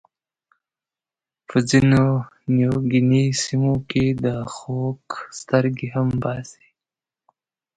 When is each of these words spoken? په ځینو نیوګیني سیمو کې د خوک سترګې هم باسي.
په 1.47 1.57
ځینو 1.69 2.03
نیوګیني 2.55 3.25
سیمو 3.43 3.75
کې 3.89 4.05
د 4.23 4.25
خوک 4.53 5.03
سترګې 5.39 5.87
هم 5.95 6.07
باسي. 6.21 6.65